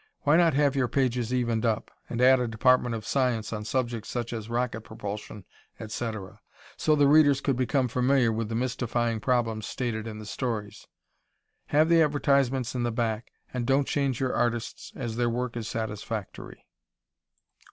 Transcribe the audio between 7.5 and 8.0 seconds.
become